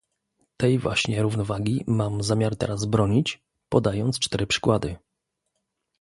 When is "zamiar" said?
2.23-2.55